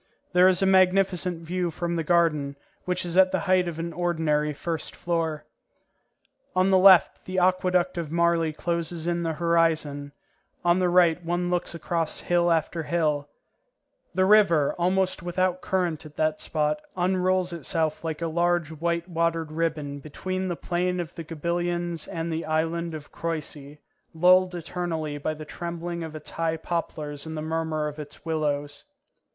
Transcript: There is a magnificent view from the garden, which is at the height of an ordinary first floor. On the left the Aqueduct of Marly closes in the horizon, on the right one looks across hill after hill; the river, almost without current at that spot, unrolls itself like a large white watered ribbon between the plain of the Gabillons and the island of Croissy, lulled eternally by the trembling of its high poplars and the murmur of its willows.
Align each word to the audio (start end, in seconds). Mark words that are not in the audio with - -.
There 0.33 0.47
is 0.47 0.63
a 0.63 0.65
magnificent 0.65 1.43
view 1.43 1.69
from 1.69 1.95
the 1.95 2.03
garden, 2.03 2.55
which 2.85 3.05
is 3.05 3.17
at 3.17 3.31
the 3.31 3.41
height 3.41 3.67
of 3.67 3.77
an 3.77 3.93
ordinary 3.93 4.51
first 4.51 4.95
floor. 4.95 5.45
On 6.55 6.71
the 6.71 6.79
left 6.79 7.25
the 7.25 7.37
Aqueduct 7.37 7.99
of 7.99 8.09
Marly 8.11 8.51
closes 8.51 9.05
in 9.05 9.21
the 9.21 9.33
horizon, 9.33 10.11
on 10.65 10.79
the 10.79 10.89
right 10.89 11.23
one 11.23 11.51
looks 11.51 11.75
across 11.75 12.21
hill 12.21 12.51
after 12.51 12.81
hill; 12.81 13.29
the 14.15 14.25
river, 14.25 14.73
almost 14.79 15.21
without 15.21 15.61
current 15.61 16.03
at 16.03 16.15
that 16.15 16.41
spot, 16.41 16.81
unrolls 16.97 17.53
itself 17.53 18.03
like 18.03 18.23
a 18.23 18.27
large 18.27 18.71
white 18.71 19.07
watered 19.07 19.51
ribbon 19.51 19.99
between 19.99 20.47
the 20.47 20.55
plain 20.55 20.99
of 20.99 21.13
the 21.13 21.23
Gabillons 21.23 22.07
and 22.07 22.33
the 22.33 22.45
island 22.45 22.95
of 22.95 23.11
Croissy, 23.11 23.77
lulled 24.15 24.55
eternally 24.55 25.19
by 25.19 25.35
the 25.35 25.45
trembling 25.45 26.01
of 26.01 26.15
its 26.15 26.31
high 26.31 26.57
poplars 26.57 27.27
and 27.27 27.37
the 27.37 27.43
murmur 27.43 27.87
of 27.87 27.99
its 27.99 28.25
willows. 28.25 28.83